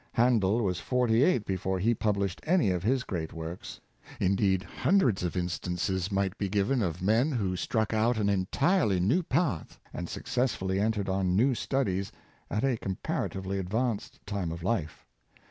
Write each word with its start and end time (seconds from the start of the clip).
Handel 0.13 0.63
was 0.63 0.79
forty 0.79 1.21
eight 1.23 1.45
before 1.45 1.77
he 1.77 1.93
published 1.93 2.41
any 2.43 2.71
of 2.71 2.81
his 2.81 3.03
great 3.03 3.33
works. 3.33 3.79
Indeed, 4.19 4.63
hundreds 4.63 5.21
of 5.21 5.37
instances 5.37 6.11
might 6.11 6.35
be 6.39 6.49
given 6.49 6.81
of 6.81 7.03
men 7.03 7.31
who 7.31 7.55
struck 7.55 7.93
out 7.93 8.17
an 8.17 8.27
entirely 8.27 8.99
new 8.99 9.21
path, 9.21 9.79
and 9.93 10.09
successfully 10.09 10.79
entered 10.79 11.07
on 11.07 11.35
new 11.35 11.53
studies, 11.53 12.11
at 12.49 12.63
a 12.63 12.77
comparatively 12.77 13.59
advanced 13.59 14.19
time 14.25 14.51
of 14.51 14.63
life. 14.63 15.05